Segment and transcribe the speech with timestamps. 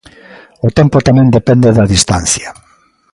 [0.67, 2.49] O tempo tamén depende da distancia.